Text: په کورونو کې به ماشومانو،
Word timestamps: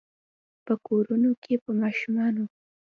په 0.65 0.73
کورونو 0.85 1.31
کې 1.43 1.53
به 1.63 1.71
ماشومانو، 1.81 2.45